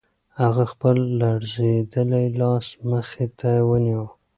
[0.41, 4.03] هغه خپل لړزېدلی لاس مخې ته ونیو.